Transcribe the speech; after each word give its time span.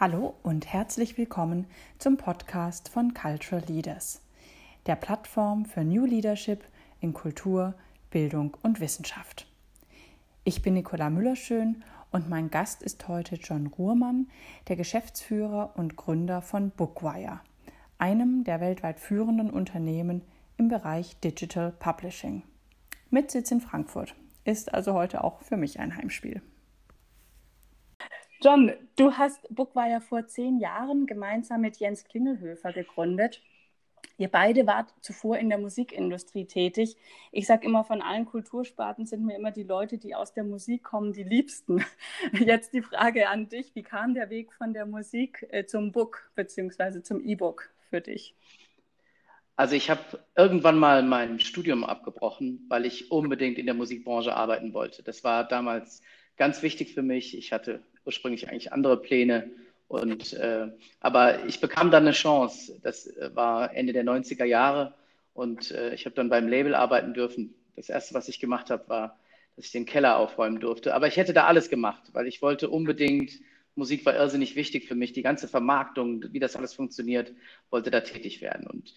Hallo 0.00 0.36
und 0.44 0.72
herzlich 0.72 1.18
willkommen 1.18 1.66
zum 1.98 2.18
Podcast 2.18 2.88
von 2.88 3.14
Cultural 3.14 3.64
Leaders, 3.66 4.22
der 4.86 4.94
Plattform 4.94 5.64
für 5.64 5.82
New 5.82 6.04
Leadership 6.04 6.62
in 7.00 7.12
Kultur, 7.12 7.74
Bildung 8.08 8.56
und 8.62 8.78
Wissenschaft. 8.78 9.48
Ich 10.44 10.62
bin 10.62 10.74
Nicola 10.74 11.10
Müllerschön 11.10 11.82
und 12.12 12.28
mein 12.28 12.48
Gast 12.48 12.80
ist 12.84 13.08
heute 13.08 13.34
John 13.42 13.66
Ruhrmann, 13.66 14.28
der 14.68 14.76
Geschäftsführer 14.76 15.72
und 15.74 15.96
Gründer 15.96 16.42
von 16.42 16.70
Bookwire, 16.70 17.40
einem 17.98 18.44
der 18.44 18.60
weltweit 18.60 19.00
führenden 19.00 19.50
Unternehmen 19.50 20.22
im 20.58 20.68
Bereich 20.68 21.18
Digital 21.18 21.72
Publishing. 21.72 22.44
Mit 23.10 23.32
Sitz 23.32 23.50
in 23.50 23.60
Frankfurt 23.60 24.14
ist 24.44 24.72
also 24.72 24.94
heute 24.94 25.24
auch 25.24 25.42
für 25.42 25.56
mich 25.56 25.80
ein 25.80 25.96
Heimspiel. 25.96 26.40
John, 28.40 28.72
du 28.94 29.12
hast 29.14 29.52
Bookwire 29.52 30.00
vor 30.00 30.28
zehn 30.28 30.60
Jahren 30.60 31.06
gemeinsam 31.06 31.60
mit 31.60 31.78
Jens 31.78 32.04
Klingelhöfer 32.04 32.72
gegründet. 32.72 33.42
Ihr 34.16 34.28
beide 34.28 34.64
wart 34.64 34.94
zuvor 35.00 35.38
in 35.38 35.48
der 35.48 35.58
Musikindustrie 35.58 36.44
tätig. 36.44 36.96
Ich 37.32 37.48
sage 37.48 37.66
immer, 37.66 37.82
von 37.82 38.00
allen 38.00 38.26
Kultursparten 38.26 39.06
sind 39.06 39.24
mir 39.24 39.36
immer 39.36 39.50
die 39.50 39.64
Leute, 39.64 39.98
die 39.98 40.14
aus 40.14 40.34
der 40.34 40.44
Musik 40.44 40.84
kommen, 40.84 41.12
die 41.12 41.24
liebsten. 41.24 41.84
Jetzt 42.32 42.72
die 42.74 42.82
Frage 42.82 43.28
an 43.28 43.48
dich, 43.48 43.74
wie 43.74 43.82
kam 43.82 44.14
der 44.14 44.30
Weg 44.30 44.52
von 44.52 44.72
der 44.72 44.86
Musik 44.86 45.44
äh, 45.50 45.66
zum 45.66 45.90
Book 45.90 46.30
bzw. 46.36 47.02
zum 47.02 47.20
E-Book 47.20 47.70
für 47.90 48.00
dich? 48.00 48.36
Also 49.56 49.74
ich 49.74 49.90
habe 49.90 50.20
irgendwann 50.36 50.78
mal 50.78 51.02
mein 51.02 51.40
Studium 51.40 51.82
abgebrochen, 51.82 52.66
weil 52.68 52.86
ich 52.86 53.10
unbedingt 53.10 53.58
in 53.58 53.66
der 53.66 53.74
Musikbranche 53.74 54.36
arbeiten 54.36 54.74
wollte. 54.74 55.02
Das 55.02 55.24
war 55.24 55.42
damals 55.42 56.02
ganz 56.36 56.62
wichtig 56.62 56.94
für 56.94 57.02
mich. 57.02 57.36
Ich 57.36 57.52
hatte 57.52 57.82
ursprünglich 58.08 58.48
eigentlich 58.48 58.72
andere 58.72 59.00
Pläne. 59.00 59.50
Und, 59.86 60.32
äh, 60.32 60.68
aber 61.00 61.44
ich 61.46 61.60
bekam 61.60 61.90
dann 61.90 62.04
eine 62.04 62.12
Chance. 62.12 62.78
Das 62.82 63.06
äh, 63.06 63.30
war 63.34 63.74
Ende 63.74 63.92
der 63.92 64.04
90er 64.04 64.44
Jahre 64.44 64.94
und 65.34 65.70
äh, 65.70 65.94
ich 65.94 66.04
habe 66.06 66.16
dann 66.16 66.30
beim 66.30 66.48
Label 66.48 66.74
arbeiten 66.74 67.14
dürfen. 67.14 67.54
Das 67.76 67.88
erste, 67.88 68.14
was 68.14 68.28
ich 68.28 68.40
gemacht 68.40 68.70
habe, 68.70 68.88
war, 68.88 69.18
dass 69.56 69.66
ich 69.66 69.72
den 69.72 69.86
Keller 69.86 70.16
aufräumen 70.18 70.58
durfte. 70.58 70.94
Aber 70.94 71.06
ich 71.06 71.16
hätte 71.16 71.32
da 71.32 71.44
alles 71.44 71.68
gemacht, 71.68 72.02
weil 72.12 72.26
ich 72.26 72.42
wollte 72.42 72.70
unbedingt, 72.70 73.32
Musik 73.76 74.04
war 74.04 74.14
irrsinnig 74.14 74.56
wichtig 74.56 74.88
für 74.88 74.96
mich, 74.96 75.12
die 75.12 75.22
ganze 75.22 75.46
Vermarktung, 75.46 76.24
wie 76.32 76.40
das 76.40 76.56
alles 76.56 76.74
funktioniert, 76.74 77.32
wollte 77.70 77.90
da 77.90 78.00
tätig 78.00 78.40
werden. 78.40 78.66
Und 78.66 78.94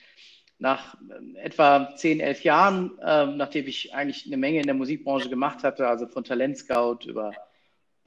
nach 0.57 0.95
äh, 1.09 1.39
etwa 1.39 1.95
zehn, 1.95 2.21
elf 2.21 2.43
Jahren, 2.43 2.97
äh, 2.99 3.27
nachdem 3.27 3.67
ich 3.67 3.93
eigentlich 3.93 4.25
eine 4.25 4.37
Menge 4.37 4.59
in 4.59 4.65
der 4.65 4.75
Musikbranche 4.75 5.29
gemacht 5.29 5.63
hatte, 5.63 5.87
also 5.87 6.07
von 6.07 6.23
Talentscout 6.23 6.99
über 7.07 7.33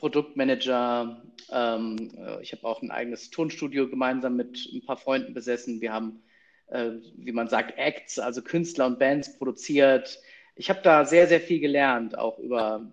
Produktmanager. 0.05 1.23
Ähm, 1.51 2.11
äh, 2.19 2.43
ich 2.43 2.53
habe 2.53 2.67
auch 2.67 2.83
ein 2.83 2.91
eigenes 2.91 3.31
Tonstudio 3.31 3.89
gemeinsam 3.89 4.37
mit 4.37 4.69
ein 4.71 4.85
paar 4.85 4.99
Freunden 4.99 5.33
besessen. 5.33 5.81
Wir 5.81 5.95
haben, 5.95 6.23
äh, 6.67 6.91
wie 7.17 7.33
man 7.33 7.49
sagt, 7.49 7.79
Acts, 7.79 8.19
also 8.19 8.43
Künstler 8.43 8.85
und 8.85 8.99
Bands 8.99 9.39
produziert. 9.39 10.21
Ich 10.57 10.69
habe 10.69 10.81
da 10.83 11.07
sehr, 11.07 11.27
sehr 11.27 11.41
viel 11.41 11.59
gelernt, 11.59 12.19
auch 12.19 12.39
über, 12.39 12.87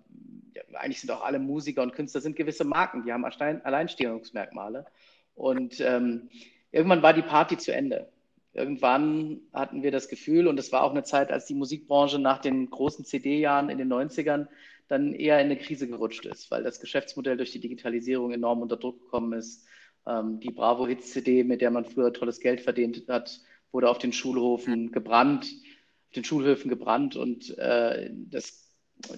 ja, 0.54 0.62
eigentlich 0.72 1.02
sind 1.02 1.10
auch 1.10 1.22
alle 1.22 1.38
Musiker 1.38 1.82
und 1.82 1.92
Künstler 1.92 2.22
sind 2.22 2.34
gewisse 2.34 2.64
Marken, 2.64 3.04
die 3.04 3.12
haben 3.12 3.26
Alleinstehungsmerkmale. 3.26 4.86
Und 5.34 5.80
ähm, 5.80 6.30
irgendwann 6.70 7.02
war 7.02 7.12
die 7.12 7.20
Party 7.20 7.58
zu 7.58 7.74
Ende. 7.74 8.08
Irgendwann 8.54 9.42
hatten 9.52 9.82
wir 9.82 9.90
das 9.90 10.08
Gefühl, 10.08 10.46
und 10.46 10.58
es 10.58 10.72
war 10.72 10.82
auch 10.82 10.92
eine 10.92 11.04
Zeit, 11.04 11.30
als 11.30 11.44
die 11.44 11.54
Musikbranche 11.54 12.18
nach 12.18 12.38
den 12.38 12.70
großen 12.70 13.04
CD-Jahren 13.04 13.68
in 13.68 13.76
den 13.76 13.92
90ern 13.92 14.48
dann 14.92 15.14
eher 15.14 15.40
in 15.40 15.46
eine 15.46 15.56
Krise 15.56 15.88
gerutscht 15.88 16.26
ist, 16.26 16.50
weil 16.50 16.62
das 16.62 16.78
Geschäftsmodell 16.78 17.38
durch 17.38 17.50
die 17.50 17.60
Digitalisierung 17.60 18.30
enorm 18.30 18.60
unter 18.60 18.76
Druck 18.76 19.00
gekommen 19.00 19.32
ist. 19.32 19.66
Ähm, 20.06 20.38
die 20.38 20.50
Bravo 20.50 20.86
Hits 20.86 21.12
CD, 21.12 21.44
mit 21.44 21.62
der 21.62 21.70
man 21.70 21.86
früher 21.86 22.12
tolles 22.12 22.40
Geld 22.40 22.60
verdient 22.60 23.08
hat, 23.08 23.40
wurde 23.72 23.88
auf 23.88 23.98
den 23.98 24.12
Schulhofen 24.12 24.92
gebrannt, 24.92 25.46
auf 25.46 26.14
den 26.14 26.24
Schulhöfen 26.24 26.68
gebrannt 26.68 27.16
und 27.16 27.56
äh, 27.56 28.10
das 28.12 28.68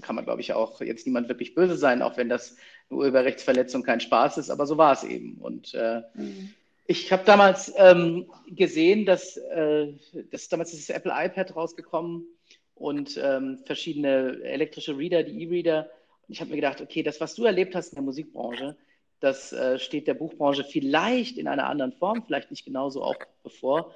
kann 0.01 0.15
man, 0.15 0.25
glaube 0.25 0.41
ich, 0.41 0.53
auch 0.53 0.81
jetzt 0.81 1.07
niemand 1.07 1.29
wirklich 1.29 1.57
böse 1.57 1.77
sein, 1.77 2.03
auch 2.03 2.17
wenn 2.17 2.29
das 2.29 2.57
eine 2.89 3.01
Urheberrechtsverletzung 3.01 3.83
kein 3.83 4.01
Spaß 4.01 4.39
ist, 4.39 4.51
aber 4.51 4.67
so 4.67 4.79
war 4.79 4.93
es 4.93 5.03
eben. 5.03 5.39
Und 5.39 5.75
äh, 5.75 6.03
mhm. 6.15 6.55
ich 6.87 7.13
habe 7.13 7.25
damals 7.25 7.73
ähm, 7.77 8.31
gesehen, 8.47 9.07
dass, 9.07 9.37
äh, 9.37 9.93
dass 10.31 10.49
damals 10.49 10.73
ist 10.73 10.89
das 10.89 10.97
Apple 10.97 11.13
iPad 11.13 11.57
rausgekommen 11.57 12.27
und 12.75 13.19
ähm, 13.23 13.59
verschiedene 13.65 14.41
elektrische 14.43 14.97
Reader, 14.97 15.23
die 15.23 15.43
E-Reader. 15.43 15.91
Und 16.27 16.33
ich 16.33 16.41
habe 16.41 16.51
mir 16.51 16.57
gedacht, 16.57 16.81
okay, 16.81 17.03
das, 17.03 17.21
was 17.21 17.35
du 17.35 17.45
erlebt 17.45 17.75
hast 17.75 17.91
in 17.91 17.97
der 17.97 18.05
Musikbranche, 18.05 18.77
das 19.21 19.53
äh, 19.53 19.79
steht 19.79 20.07
der 20.07 20.15
Buchbranche 20.15 20.65
vielleicht 20.65 21.39
in 21.39 21.49
einer 21.49 21.69
anderen 21.69 21.93
Form, 21.93 22.25
vielleicht 22.25 22.51
nicht 22.51 22.65
genauso 22.65 23.03
auch 23.03 23.17
bevor. 23.43 23.95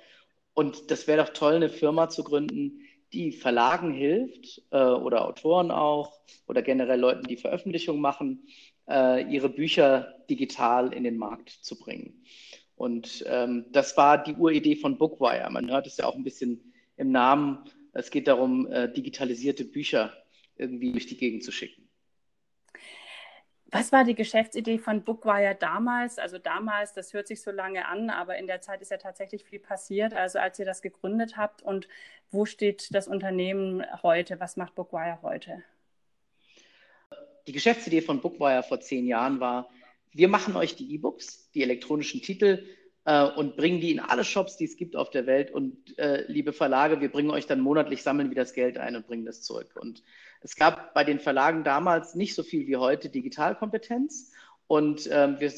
Und 0.55 0.91
das 0.91 1.07
wäre 1.07 1.25
doch 1.25 1.33
toll, 1.33 1.55
eine 1.55 1.69
Firma 1.69 2.09
zu 2.09 2.25
gründen, 2.25 2.81
die 3.13 3.33
Verlagen 3.33 3.93
hilft 3.93 4.63
äh, 4.71 4.79
oder 4.79 5.27
Autoren 5.27 5.71
auch 5.71 6.13
oder 6.47 6.63
generell 6.63 7.01
Leuten, 7.01 7.27
die 7.27 7.37
Veröffentlichungen 7.37 8.01
machen, 8.01 8.47
äh, 8.89 9.23
ihre 9.33 9.49
Bücher 9.49 10.15
digital 10.29 10.93
in 10.93 11.05
den 11.05 11.17
Markt 11.17 11.51
zu 11.51 11.79
bringen. 11.79 12.23
Und 12.77 13.25
ähm, 13.27 13.67
das 13.71 13.97
war 13.97 14.23
die 14.23 14.35
Uridee 14.35 14.77
von 14.77 14.99
Bookwire. 14.99 15.51
Man 15.51 15.71
hört 15.71 15.87
es 15.87 15.97
ja 15.97 16.07
auch 16.07 16.15
ein 16.15 16.25
bisschen 16.25 16.73
im 16.97 17.11
Namen. 17.11 17.65
Es 17.99 18.11
geht 18.11 18.29
darum, 18.29 18.71
äh, 18.71 18.89
digitalisierte 18.89 19.65
Bücher 19.65 20.13
irgendwie 20.57 20.93
durch 20.93 21.07
die 21.07 21.17
Gegend 21.17 21.43
zu 21.43 21.51
schicken. 21.51 21.89
Was 23.73 23.91
war 23.91 24.05
die 24.05 24.15
Geschäftsidee 24.15 24.79
von 24.79 25.03
Bookwire 25.03 25.57
damals? 25.59 26.19
Also 26.19 26.39
damals, 26.39 26.95
das 26.95 27.13
hört 27.13 27.27
sich 27.27 27.43
so 27.43 27.51
lange 27.51 27.87
an, 27.87 28.09
aber 28.09 28.39
in 28.39 28.47
der 28.47 28.61
Zeit 28.61 28.81
ist 28.83 28.93
ja 28.93 28.99
tatsächlich 28.99 29.45
viel 29.45 29.59
passiert. 29.59 30.15
Also 30.15 30.39
als 30.39 30.59
ihr 30.61 30.65
das 30.65 30.81
gegründet 30.81 31.37
habt 31.37 31.61
und 31.61 31.89
wo 32.31 32.47
steht 32.47 32.95
das 32.95 33.09
Unternehmen 33.09 33.85
heute? 34.03 34.39
Was 34.39 34.57
macht 34.57 34.77
Bookwire 34.77 35.19
heute? 35.23 35.65
Die 37.49 37.53
Geschäftsidee 37.53 38.01
von 38.01 38.21
Bookwire 38.21 38.63
vor 38.63 38.81
zehn 38.81 39.07
Jahren 39.07 39.41
war, 39.41 39.69
wir 40.13 40.29
machen 40.29 40.55
euch 40.57 40.77
die 40.77 40.95
E-Books, 40.95 41.51
die 41.51 41.63
elektronischen 41.63 42.23
Titel 42.23 42.65
äh, 43.09 43.25
und 43.25 43.57
bringen 43.57 43.81
die 43.81 43.91
in 43.91 44.01
alle 44.01 44.23
Shops, 44.23 44.59
die 44.59 44.67
es 44.67 44.77
gibt 44.77 44.95
auf 44.95 45.09
der 45.09 45.27
Welt. 45.27 45.51
Und 45.51 45.99
äh, 45.99 46.25
liebe 46.29 46.53
Verlage, 46.53 47.01
wir 47.01 47.11
bringen 47.11 47.31
euch 47.31 47.47
dann 47.47 47.59
monatlich, 47.59 48.03
sammeln 48.03 48.29
wir 48.29 48.37
das 48.37 48.53
Geld 48.53 48.77
ein 48.77 48.97
und 48.97 49.07
bringen 49.07 49.25
das 49.25 49.41
zurück. 49.41 49.77
Und 49.81 50.03
es 50.43 50.57
gab 50.57 50.93
bei 50.93 51.05
den 51.05 51.19
Verlagen 51.19 51.65
damals 51.65 52.15
nicht 52.15 52.35
so 52.35 52.43
viel 52.43 52.67
wie 52.67 52.77
heute 52.77 53.09
Digitalkompetenz. 53.09 54.33
Und 54.67 55.09
ähm, 55.11 55.41
wir, 55.41 55.51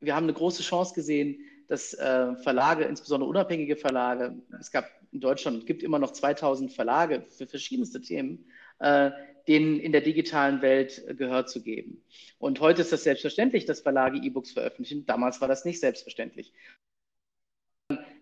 wir 0.00 0.16
haben 0.16 0.24
eine 0.24 0.32
große 0.32 0.64
Chance 0.64 0.92
gesehen, 0.96 1.38
dass 1.68 1.94
äh, 1.94 2.34
Verlage, 2.34 2.82
insbesondere 2.82 3.30
unabhängige 3.30 3.76
Verlage, 3.76 4.34
es 4.58 4.72
gab 4.72 4.90
in 5.12 5.20
Deutschland, 5.20 5.66
gibt 5.66 5.84
immer 5.84 6.00
noch 6.00 6.10
2000 6.10 6.72
Verlage 6.72 7.26
für 7.28 7.46
verschiedenste 7.46 8.00
Themen, 8.00 8.44
äh, 8.80 9.12
denen 9.48 9.78
in 9.78 9.92
der 9.92 10.00
digitalen 10.00 10.62
Welt 10.62 11.02
äh, 11.06 11.14
Gehör 11.14 11.46
zu 11.46 11.62
geben. 11.62 12.02
Und 12.38 12.60
heute 12.60 12.82
ist 12.82 12.92
das 12.92 13.04
selbstverständlich, 13.04 13.64
dass 13.64 13.80
Verlage 13.80 14.18
E-Books 14.18 14.52
veröffentlichen. 14.52 15.06
Damals 15.06 15.40
war 15.40 15.48
das 15.48 15.64
nicht 15.64 15.80
selbstverständlich. 15.80 16.52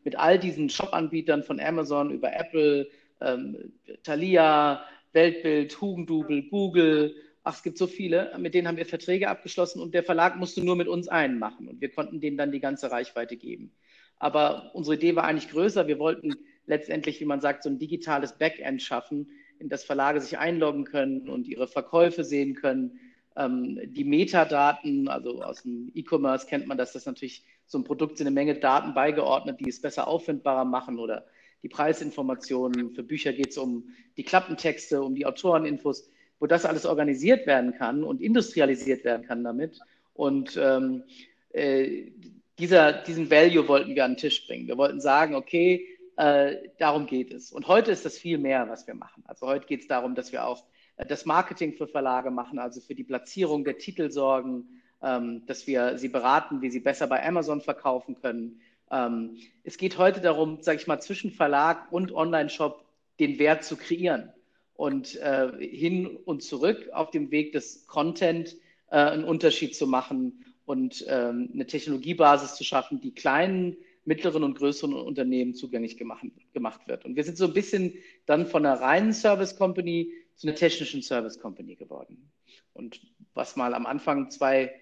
Mit 0.05 0.17
all 0.17 0.39
diesen 0.39 0.69
Shop-Anbietern 0.69 1.43
von 1.43 1.61
Amazon 1.61 2.11
über 2.11 2.35
Apple, 2.35 2.89
ähm, 3.21 3.73
Thalia, 4.03 4.85
Weltbild, 5.13 5.81
Hugendubel, 5.81 6.43
Google, 6.49 7.15
ach, 7.45 7.57
es 7.57 7.63
gibt 7.63 7.79
so 7.79 7.87
viele, 7.87 8.37
mit 8.39 8.55
denen 8.55 8.67
haben 8.67 8.77
wir 8.77 8.87
Verträge 8.87 9.29
abgeschlossen 9.29 9.81
und 9.81 9.95
der 9.95 10.03
Verlag 10.03 10.37
musste 10.37 10.65
nur 10.65 10.77
mit 10.77 10.89
uns 10.89 11.09
einen 11.09 11.39
machen 11.39 11.69
und 11.69 11.81
wir 11.81 11.91
konnten 11.91 12.21
denen 12.21 12.37
dann 12.37 12.53
die 12.53 12.61
ganze 12.61 12.91
Reichweite 12.91 13.37
geben. 13.37 13.73
Aber 14.19 14.75
unsere 14.75 14.97
Idee 14.97 15.17
war 15.17 15.25
eigentlich 15.25 15.51
größer. 15.51 15.87
Wir 15.87 15.99
wollten 15.99 16.35
letztendlich, 16.67 17.21
wie 17.21 17.27
man 17.27 17.41
sagt, 17.41 17.63
so 17.63 17.69
ein 17.69 17.79
digitales 17.79 18.39
Backend 18.39 18.83
schaffen, 18.83 19.31
in 19.59 19.69
das 19.69 19.85
Verlage 19.85 20.21
sich 20.21 20.39
einloggen 20.39 20.85
können 20.85 21.29
und 21.29 21.47
ihre 21.47 21.67
Verkäufe 21.67 22.25
sehen 22.25 22.55
können. 22.55 22.99
Ähm, 23.37 23.81
die 23.87 24.05
Metadaten, 24.05 25.09
also 25.09 25.43
aus 25.43 25.63
dem 25.63 25.91
E-Commerce 25.95 26.47
kennt 26.47 26.67
man 26.67 26.79
das, 26.79 26.93
dass 26.93 27.07
natürlich 27.07 27.45
so 27.67 27.79
ein 27.79 27.85
Produkt 27.85 28.19
sind 28.19 28.27
eine 28.27 28.35
Menge 28.35 28.57
Daten 28.57 28.95
beigeordnet, 28.95 29.61
die 29.61 29.69
es 29.69 29.81
besser 29.81 30.07
auffindbarer 30.07 30.65
machen 30.65 30.99
oder 30.99 31.27
die 31.63 31.69
Preisinformationen. 31.69 32.95
Für 32.95 33.03
Bücher 33.03 33.33
geht 33.33 33.51
es 33.51 33.59
um 33.59 33.89
die 34.17 34.23
Klappentexte, 34.23 35.03
um 35.03 35.15
die 35.15 35.27
Autoreninfos, 35.27 36.11
wo 36.39 36.47
das 36.47 36.67
alles 36.67 36.85
organisiert 36.85 37.47
werden 37.47 37.75
kann 37.75 38.05
und 38.05 38.21
industrialisiert 38.21 39.03
werden 39.05 39.27
kann 39.27 39.43
damit. 39.43 39.79
Und 40.13 40.59
ähm, 40.61 41.05
äh, 41.51 42.11
dieser, 42.59 42.93
diesen 42.93 43.31
Value 43.31 43.67
wollten 43.67 43.95
wir 43.95 44.05
an 44.05 44.13
den 44.13 44.19
Tisch 44.19 44.47
bringen. 44.47 44.69
Wir 44.69 44.77
wollten 44.77 45.01
sagen, 45.01 45.35
okay, 45.35 45.87
äh, 46.17 46.57
darum 46.79 47.07
geht 47.07 47.33
es. 47.33 47.53
Und 47.53 47.69
heute 47.69 47.91
ist 47.91 48.05
das 48.05 48.19
viel 48.19 48.39
mehr, 48.39 48.69
was 48.69 48.87
wir 48.87 48.95
machen. 48.95 49.25
Also 49.27 49.47
heute 49.47 49.67
geht 49.67 49.81
es 49.81 49.89
darum, 49.89 50.15
dass 50.15 50.33
wir 50.33 50.47
auch 50.47 50.65
äh, 50.97 51.07
das 51.07 51.25
Marketing 51.25 51.75
für 51.75 51.87
Verlage 51.87 52.31
machen, 52.31 52.59
also 52.59 52.81
für 52.81 52.95
die 52.95 53.05
Platzierung 53.05 53.65
der 53.65 53.79
Titel 53.79 54.11
sorgen, 54.11 54.81
ähm, 55.03 55.45
dass 55.47 55.67
wir 55.67 55.99
sie 55.99 56.09
beraten, 56.09 56.63
wie 56.63 56.71
sie 56.71 56.81
besser 56.81 57.07
bei 57.07 57.27
Amazon 57.27 57.61
verkaufen 57.61 58.17
können. 58.21 58.61
Ähm, 58.91 59.39
es 59.63 59.77
geht 59.77 59.99
heute 59.99 60.21
darum, 60.21 60.63
sage 60.63 60.79
ich 60.79 60.87
mal, 60.87 61.01
zwischen 61.01 61.31
Verlag 61.31 61.91
und 61.93 62.13
Online-Shop 62.13 62.85
den 63.21 63.39
Wert 63.39 63.65
zu 63.65 63.77
kreieren 63.77 64.33
und 64.75 65.17
äh, 65.17 65.51
hin 65.59 66.07
und 66.07 66.43
zurück 66.43 66.91
auf 66.93 67.11
dem 67.11 67.31
Weg 67.31 67.53
des 67.53 67.87
Content 67.87 68.57
äh, 68.91 68.97
einen 68.97 69.25
Unterschied 69.25 69.77
zu 69.77 69.87
machen 69.87 70.45
und 70.67 71.05
ähm, 71.09 71.51
eine 71.53 71.67
Technologiebasis 71.67 72.55
zu 72.55 72.65
schaffen, 72.65 73.01
die 73.01 73.13
kleinen, 73.13 73.77
mittleren 74.05 74.45
und 74.45 74.59
größeren 74.59 74.95
Unternehmen 74.95 75.55
zugänglich 75.55 75.97
gemacht, 75.97 76.25
gemacht 76.53 76.87
wird. 76.87 77.05
Und 77.05 77.17
wir 77.17 77.25
sind 77.25 77.39
so 77.39 77.47
ein 77.47 77.55
bisschen 77.55 77.95
dann 78.27 78.47
von 78.47 78.65
einer 78.65 78.81
reinen 78.81 79.13
Service 79.13 79.57
Company 79.57 80.13
zu 80.37 80.47
einer 80.47 80.57
technischen 80.57 81.03
Service 81.03 81.39
Company 81.39 81.77
geworden. 81.77 82.31
Und 82.73 83.01
was 83.35 83.57
mal 83.57 83.75
am 83.75 83.87
Anfang 83.87 84.31
zwei 84.31 84.75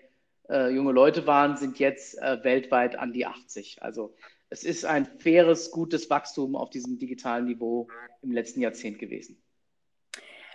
äh, 0.48 0.70
junge 0.74 0.92
Leute 0.92 1.26
waren, 1.26 1.56
sind 1.56 1.78
jetzt 1.78 2.18
äh, 2.18 2.42
weltweit 2.42 2.96
an 2.96 3.12
die 3.12 3.26
80. 3.26 3.82
Also 3.82 4.14
es 4.48 4.64
ist 4.64 4.84
ein 4.84 5.06
faires, 5.18 5.70
gutes 5.70 6.10
Wachstum 6.10 6.56
auf 6.56 6.70
diesem 6.70 6.98
digitalen 6.98 7.46
Niveau 7.46 7.88
im 8.22 8.32
letzten 8.32 8.60
Jahrzehnt 8.60 8.98
gewesen. 8.98 9.42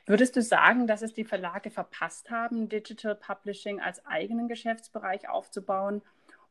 Würdest 0.06 0.36
du 0.36 0.42
sagen, 0.42 0.88
dass 0.88 1.02
es 1.02 1.14
die 1.14 1.26
Verlage 1.26 1.70
verpasst 1.70 2.30
haben, 2.30 2.70
Digital 2.70 3.16
Publishing 3.16 3.82
als 3.82 4.06
eigenen 4.06 4.48
Geschäftsbereich 4.48 5.28
aufzubauen? 5.28 6.02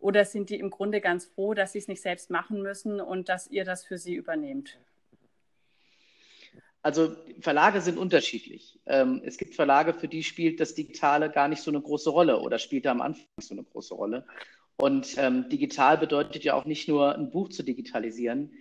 Oder 0.06 0.24
sind 0.24 0.50
die 0.50 0.60
im 0.60 0.70
Grunde 0.70 1.00
ganz 1.00 1.24
froh, 1.24 1.52
dass 1.52 1.72
sie 1.72 1.78
es 1.78 1.88
nicht 1.88 2.00
selbst 2.00 2.30
machen 2.30 2.62
müssen 2.62 3.00
und 3.00 3.28
dass 3.28 3.50
ihr 3.50 3.64
das 3.64 3.84
für 3.84 3.98
sie 3.98 4.14
übernehmt? 4.14 4.78
Also 6.80 7.16
Verlage 7.40 7.80
sind 7.80 7.98
unterschiedlich. 7.98 8.78
Ähm, 8.86 9.20
es 9.24 9.36
gibt 9.36 9.56
Verlage, 9.56 9.94
für 9.94 10.06
die 10.06 10.22
spielt 10.22 10.60
das 10.60 10.76
Digitale 10.76 11.28
gar 11.28 11.48
nicht 11.48 11.60
so 11.60 11.72
eine 11.72 11.80
große 11.80 12.08
Rolle 12.08 12.38
oder 12.38 12.60
spielte 12.60 12.88
am 12.88 13.00
Anfang 13.00 13.26
so 13.40 13.52
eine 13.52 13.64
große 13.64 13.94
Rolle. 13.94 14.24
Und 14.76 15.16
ähm, 15.18 15.48
digital 15.48 15.98
bedeutet 15.98 16.44
ja 16.44 16.54
auch 16.54 16.66
nicht 16.66 16.86
nur 16.86 17.16
ein 17.16 17.32
Buch 17.32 17.48
zu 17.48 17.64
digitalisieren. 17.64 18.52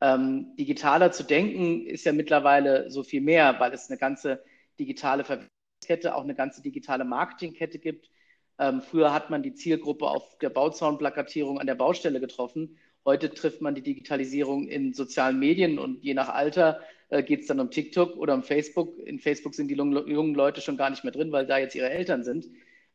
Ähm, 0.00 0.54
digitaler 0.56 1.10
zu 1.10 1.24
denken 1.24 1.84
ist 1.84 2.04
ja 2.04 2.12
mittlerweile 2.12 2.92
so 2.92 3.02
viel 3.02 3.22
mehr, 3.22 3.58
weil 3.58 3.72
es 3.72 3.90
eine 3.90 3.98
ganze 3.98 4.44
digitale 4.78 5.24
Verwendungskette, 5.24 6.14
auch 6.14 6.22
eine 6.22 6.36
ganze 6.36 6.62
digitale 6.62 7.04
Marketingkette 7.04 7.80
gibt. 7.80 8.11
Ähm, 8.58 8.82
früher 8.82 9.12
hat 9.12 9.30
man 9.30 9.42
die 9.42 9.54
Zielgruppe 9.54 10.06
auf 10.06 10.38
der 10.38 10.50
Bauzaunplakatierung 10.50 11.58
an 11.58 11.66
der 11.66 11.74
Baustelle 11.74 12.20
getroffen. 12.20 12.78
Heute 13.04 13.32
trifft 13.32 13.60
man 13.60 13.74
die 13.74 13.82
Digitalisierung 13.82 14.68
in 14.68 14.94
sozialen 14.94 15.38
Medien 15.38 15.78
und 15.78 16.02
je 16.04 16.14
nach 16.14 16.28
Alter 16.28 16.80
äh, 17.08 17.22
geht 17.22 17.40
es 17.40 17.46
dann 17.46 17.60
um 17.60 17.70
TikTok 17.70 18.16
oder 18.16 18.34
um 18.34 18.42
Facebook. 18.42 18.96
In 18.98 19.18
Facebook 19.18 19.54
sind 19.54 19.68
die 19.68 19.74
jungen 19.74 20.34
Leute 20.34 20.60
schon 20.60 20.76
gar 20.76 20.90
nicht 20.90 21.02
mehr 21.02 21.12
drin, 21.12 21.32
weil 21.32 21.46
da 21.46 21.58
jetzt 21.58 21.74
ihre 21.74 21.90
Eltern 21.90 22.22
sind. 22.22 22.46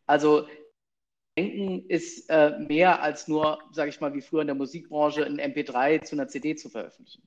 Also 0.05 0.47
Denken 1.37 1.85
ist 1.87 2.29
äh, 2.29 2.57
mehr 2.57 3.03
als 3.03 3.27
nur, 3.27 3.59
sage 3.71 3.89
ich 3.89 4.01
mal, 4.01 4.13
wie 4.15 4.21
früher 4.21 4.41
in 4.41 4.47
der 4.47 4.55
Musikbranche 4.55 5.23
ein 5.23 5.39
MP3 5.39 6.01
zu 6.01 6.15
einer 6.15 6.27
CD 6.27 6.55
zu 6.55 6.67
veröffentlichen. 6.67 7.21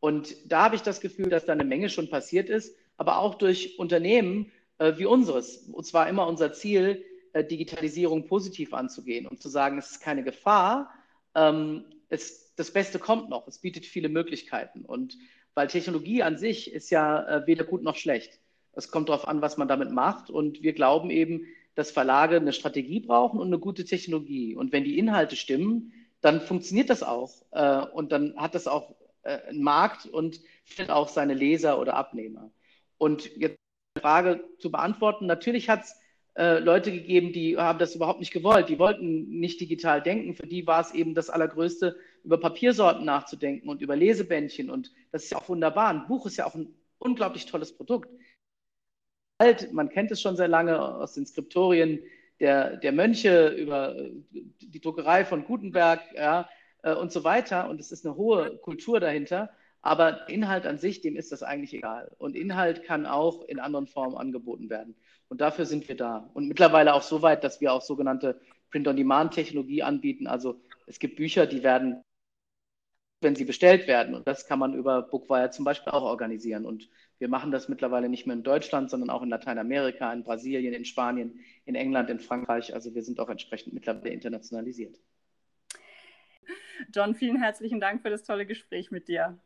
Und 0.00 0.36
da 0.52 0.64
habe 0.64 0.76
ich 0.76 0.82
das 0.82 1.00
Gefühl, 1.00 1.30
dass 1.30 1.46
da 1.46 1.54
eine 1.54 1.64
Menge 1.64 1.88
schon 1.88 2.10
passiert 2.10 2.50
ist, 2.50 2.76
aber 2.98 3.18
auch 3.18 3.36
durch 3.36 3.78
Unternehmen 3.78 4.52
äh, 4.76 4.98
wie 4.98 5.06
unseres. 5.06 5.66
Und 5.72 5.84
zwar 5.86 6.10
immer 6.10 6.26
unser 6.26 6.52
Ziel, 6.52 7.04
Digitalisierung 7.34 8.26
positiv 8.26 8.74
anzugehen 8.74 9.26
und 9.26 9.40
zu 9.40 9.48
sagen, 9.48 9.78
es 9.78 9.92
ist 9.92 10.00
keine 10.00 10.24
Gefahr, 10.24 10.90
ähm, 11.34 11.84
es, 12.08 12.54
das 12.56 12.70
Beste 12.72 12.98
kommt 12.98 13.28
noch, 13.28 13.46
es 13.46 13.58
bietet 13.58 13.86
viele 13.86 14.08
Möglichkeiten. 14.08 14.84
Und 14.84 15.16
weil 15.54 15.68
Technologie 15.68 16.22
an 16.22 16.36
sich 16.36 16.72
ist 16.72 16.90
ja 16.90 17.26
äh, 17.26 17.46
weder 17.46 17.64
gut 17.64 17.82
noch 17.82 17.96
schlecht. 17.96 18.38
Es 18.72 18.90
kommt 18.90 19.08
darauf 19.08 19.26
an, 19.26 19.42
was 19.42 19.56
man 19.56 19.68
damit 19.68 19.90
macht. 19.90 20.30
Und 20.30 20.62
wir 20.62 20.72
glauben 20.72 21.10
eben, 21.10 21.46
dass 21.74 21.90
Verlage 21.90 22.36
eine 22.36 22.52
Strategie 22.52 23.00
brauchen 23.00 23.40
und 23.40 23.48
eine 23.48 23.58
gute 23.58 23.84
Technologie. 23.84 24.54
Und 24.54 24.72
wenn 24.72 24.84
die 24.84 24.98
Inhalte 24.98 25.36
stimmen, 25.36 25.92
dann 26.20 26.40
funktioniert 26.40 26.90
das 26.90 27.02
auch. 27.02 27.42
Äh, 27.50 27.86
und 27.92 28.12
dann 28.12 28.36
hat 28.36 28.54
das 28.54 28.66
auch 28.66 28.94
äh, 29.22 29.38
einen 29.48 29.62
Markt 29.62 30.06
und 30.06 30.40
findet 30.64 30.90
auch 30.90 31.08
seine 31.08 31.34
Leser 31.34 31.80
oder 31.80 31.94
Abnehmer. 31.94 32.50
Und 32.98 33.36
jetzt 33.36 33.58
die 33.96 34.00
Frage 34.00 34.44
zu 34.58 34.70
beantworten, 34.70 35.26
natürlich 35.26 35.68
hat 35.68 35.82
es 35.82 35.96
äh, 36.38 36.60
Leute 36.60 36.92
gegeben, 36.92 37.32
die 37.32 37.56
haben 37.56 37.80
das 37.80 37.96
überhaupt 37.96 38.20
nicht 38.20 38.32
gewollt. 38.32 38.68
Die 38.68 38.78
wollten 38.78 39.28
nicht 39.28 39.60
digital 39.60 40.00
denken. 40.00 40.34
Für 40.34 40.46
die 40.46 40.68
war 40.68 40.80
es 40.80 40.94
eben 40.94 41.12
das 41.16 41.30
Allergrößte, 41.30 41.96
über 42.22 42.38
Papiersorten 42.38 43.04
nachzudenken 43.04 43.68
und 43.68 43.82
über 43.82 43.96
Lesebändchen. 43.96 44.70
Und 44.70 44.92
das 45.10 45.24
ist 45.24 45.32
ja 45.32 45.38
auch 45.38 45.48
wunderbar. 45.48 45.88
Ein 45.88 46.06
Buch 46.06 46.26
ist 46.26 46.36
ja 46.36 46.46
auch 46.46 46.54
ein 46.54 46.72
unglaublich 46.98 47.46
tolles 47.46 47.76
Produkt. 47.76 48.08
Man 49.72 49.88
kennt 49.88 50.12
es 50.12 50.20
schon 50.20 50.36
sehr 50.36 50.46
lange 50.46 50.80
aus 50.80 51.14
den 51.14 51.26
Skriptorien 51.26 52.00
der, 52.38 52.76
der 52.76 52.92
Mönche 52.92 53.48
über 53.48 53.96
die 54.30 54.80
Druckerei 54.80 55.24
von 55.24 55.44
Gutenberg 55.44 56.02
ja, 56.14 56.48
äh, 56.84 56.94
und 56.94 57.10
so 57.10 57.24
weiter. 57.24 57.68
Und 57.68 57.80
es 57.80 57.90
ist 57.90 58.06
eine 58.06 58.14
hohe 58.14 58.58
Kultur 58.58 59.00
dahinter. 59.00 59.50
Aber 59.80 60.28
Inhalt 60.28 60.66
an 60.66 60.78
sich, 60.78 61.00
dem 61.00 61.16
ist 61.16 61.32
das 61.32 61.42
eigentlich 61.42 61.72
egal. 61.72 62.10
Und 62.18 62.36
Inhalt 62.36 62.84
kann 62.84 63.06
auch 63.06 63.44
in 63.44 63.60
anderen 63.60 63.86
Formen 63.86 64.16
angeboten 64.16 64.70
werden. 64.70 64.96
Und 65.28 65.40
dafür 65.40 65.66
sind 65.66 65.88
wir 65.88 65.96
da. 65.96 66.30
Und 66.34 66.48
mittlerweile 66.48 66.94
auch 66.94 67.02
so 67.02 67.22
weit, 67.22 67.44
dass 67.44 67.60
wir 67.60 67.72
auch 67.72 67.82
sogenannte 67.82 68.40
Print-on-Demand-Technologie 68.70 69.82
anbieten. 69.82 70.26
Also 70.26 70.60
es 70.86 70.98
gibt 70.98 71.16
Bücher, 71.16 71.46
die 71.46 71.62
werden, 71.62 72.02
wenn 73.20 73.36
sie 73.36 73.44
bestellt 73.44 73.86
werden. 73.86 74.14
Und 74.14 74.26
das 74.26 74.46
kann 74.46 74.58
man 74.58 74.74
über 74.74 75.02
Bookwire 75.02 75.50
zum 75.50 75.64
Beispiel 75.64 75.92
auch 75.92 76.02
organisieren. 76.02 76.66
Und 76.66 76.88
wir 77.18 77.28
machen 77.28 77.50
das 77.50 77.68
mittlerweile 77.68 78.08
nicht 78.08 78.26
mehr 78.26 78.36
in 78.36 78.42
Deutschland, 78.42 78.90
sondern 78.90 79.10
auch 79.10 79.22
in 79.22 79.28
Lateinamerika, 79.28 80.12
in 80.12 80.24
Brasilien, 80.24 80.72
in 80.72 80.84
Spanien, 80.84 81.40
in 81.66 81.74
England, 81.74 82.10
in 82.10 82.20
Frankreich. 82.20 82.74
Also 82.74 82.94
wir 82.94 83.02
sind 83.02 83.20
auch 83.20 83.28
entsprechend 83.28 83.74
mittlerweile 83.74 84.10
internationalisiert. 84.10 84.98
John, 86.94 87.14
vielen 87.14 87.36
herzlichen 87.36 87.80
Dank 87.80 88.02
für 88.02 88.10
das 88.10 88.22
tolle 88.22 88.46
Gespräch 88.46 88.90
mit 88.90 89.08
dir. 89.08 89.38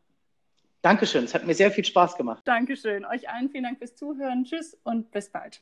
Dankeschön, 0.83 1.23
es 1.23 1.33
hat 1.33 1.45
mir 1.45 1.55
sehr 1.55 1.71
viel 1.71 1.85
Spaß 1.85 2.17
gemacht. 2.17 2.43
Dankeschön. 2.45 3.05
Euch 3.05 3.29
allen 3.29 3.49
vielen 3.49 3.63
Dank 3.63 3.77
fürs 3.77 3.95
Zuhören. 3.95 4.43
Tschüss 4.43 4.77
und 4.83 5.11
bis 5.11 5.31
bald. 5.31 5.61